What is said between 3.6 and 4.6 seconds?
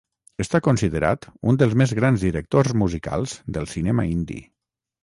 cinema indi.